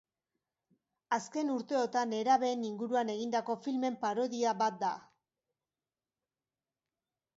[1.17, 4.93] Azken urteotan nerabeen inguruan egindako filmen parodia bat da.